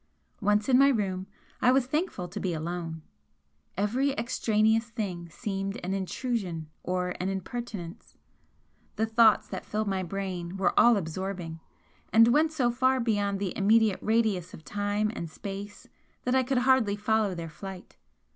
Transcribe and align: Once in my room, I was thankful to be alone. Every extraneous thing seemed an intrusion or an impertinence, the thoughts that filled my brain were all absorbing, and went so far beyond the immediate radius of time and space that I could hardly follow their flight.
Once 0.41 0.67
in 0.67 0.79
my 0.79 0.87
room, 0.89 1.27
I 1.61 1.71
was 1.71 1.85
thankful 1.85 2.27
to 2.29 2.39
be 2.39 2.55
alone. 2.55 3.03
Every 3.77 4.13
extraneous 4.13 4.89
thing 4.89 5.29
seemed 5.29 5.77
an 5.83 5.93
intrusion 5.93 6.71
or 6.81 7.13
an 7.19 7.29
impertinence, 7.29 8.17
the 8.95 9.05
thoughts 9.05 9.47
that 9.49 9.63
filled 9.63 9.87
my 9.87 10.01
brain 10.01 10.57
were 10.57 10.73
all 10.75 10.97
absorbing, 10.97 11.59
and 12.11 12.29
went 12.29 12.51
so 12.51 12.71
far 12.71 12.99
beyond 12.99 13.37
the 13.39 13.55
immediate 13.55 13.99
radius 14.01 14.55
of 14.55 14.65
time 14.65 15.11
and 15.15 15.29
space 15.29 15.87
that 16.23 16.33
I 16.33 16.41
could 16.41 16.57
hardly 16.65 16.95
follow 16.95 17.35
their 17.35 17.47
flight. 17.47 17.95